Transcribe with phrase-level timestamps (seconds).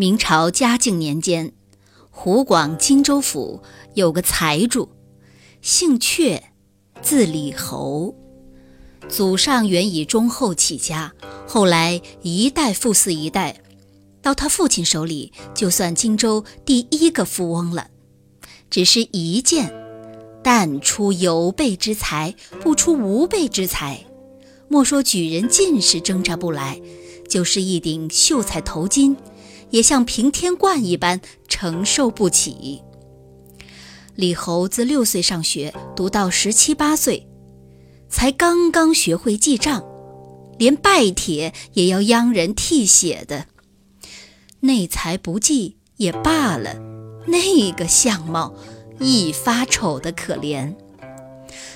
[0.00, 1.52] 明朝嘉靖年间，
[2.08, 3.62] 湖广荆州府
[3.92, 4.88] 有个财主，
[5.60, 6.40] 姓阙，
[7.02, 8.14] 字李侯，
[9.10, 11.12] 祖上原以忠厚起家，
[11.46, 13.60] 后来一代富似一代，
[14.22, 17.88] 到他父亲手里，就算荆州第一个富翁了。
[18.70, 19.70] 只是一件，
[20.42, 24.06] 但出有备之才，不出无备之才。
[24.66, 26.80] 莫说举人进士挣扎不来，
[27.28, 29.14] 就是一顶秀才头巾，
[29.70, 32.82] 也像平天冠一般承受不起。
[34.14, 37.26] 李侯自六岁上学，读到十七八岁，
[38.08, 39.84] 才刚刚学会记账，
[40.58, 43.46] 连拜帖也要央人替写的。
[44.60, 46.74] 内才不济也罢了，
[47.28, 48.54] 那个相貌
[48.98, 50.74] 一发丑的可怜。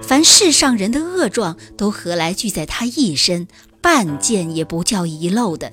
[0.00, 3.48] 凡世上人的恶状，都何来聚在他一身，
[3.80, 5.72] 半件也不叫遗漏的。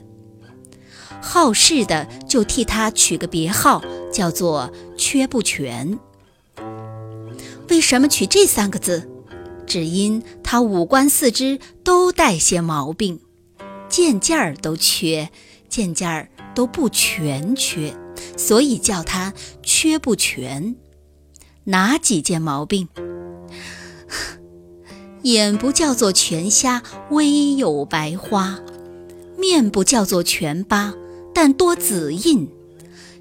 [1.22, 6.00] 好事的就替他取个别号，叫做“缺不全”。
[7.70, 9.10] 为什么取这三个字？
[9.66, 13.20] 只因他五官四肢都带些毛病，
[13.90, 15.30] 件件儿都缺，
[15.68, 17.96] 件件儿都不全缺，
[18.38, 19.34] 所以叫他
[19.64, 20.76] “缺不全”。
[21.66, 22.88] 哪几件毛病？
[25.24, 28.60] 眼不叫做全瞎，微有白花；
[29.46, 30.96] 面不叫做全疤，
[31.32, 32.48] 但多紫印；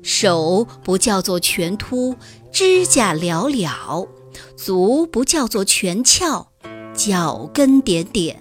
[0.02, 2.16] 手不叫做全秃，
[2.50, 4.08] 指甲寥寥；
[4.56, 6.48] 足不叫做全翘，
[6.94, 8.36] 脚跟点点；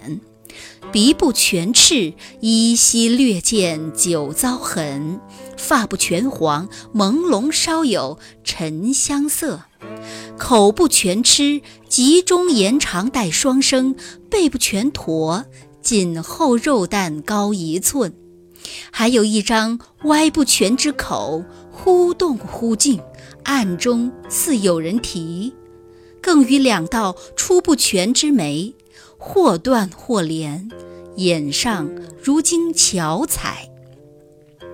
[0.90, 5.20] 鼻不全赤，依稀略见酒糟痕；
[5.58, 9.64] 发不全黄，朦胧稍有沉香色。
[10.38, 13.94] 口不全吃，集中延长带双生；
[14.30, 15.44] 背不全驼，
[15.84, 18.12] 颈后肉蛋高一寸。
[18.90, 22.98] 还有一张歪不全之口，忽动忽静，
[23.42, 25.52] 暗中似有人提；
[26.22, 28.74] 更与两道出不全之眉，
[29.18, 30.70] 或断或连，
[31.16, 31.90] 眼上
[32.22, 33.70] 如经巧彩。